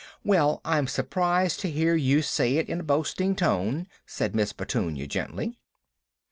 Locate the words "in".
2.69-2.79